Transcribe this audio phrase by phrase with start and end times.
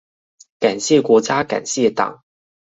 [0.59, 2.23] 感謝國家感謝黨